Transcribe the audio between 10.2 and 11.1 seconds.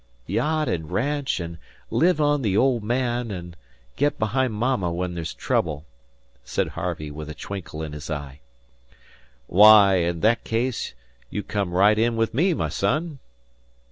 that case,